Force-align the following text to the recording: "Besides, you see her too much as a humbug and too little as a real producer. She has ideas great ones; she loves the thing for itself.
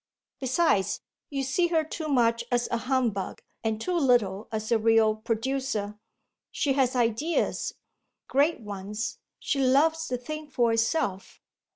"Besides, 0.39 1.01
you 1.29 1.43
see 1.43 1.67
her 1.67 1.83
too 1.83 2.07
much 2.07 2.43
as 2.51 2.67
a 2.71 2.77
humbug 2.89 3.43
and 3.63 3.79
too 3.79 3.95
little 3.95 4.47
as 4.51 4.71
a 4.71 4.79
real 4.79 5.15
producer. 5.17 5.99
She 6.49 6.73
has 6.73 6.95
ideas 6.95 7.75
great 8.27 8.61
ones; 8.61 9.19
she 9.37 9.59
loves 9.59 10.07
the 10.07 10.17
thing 10.17 10.47
for 10.49 10.73
itself. 10.73 11.39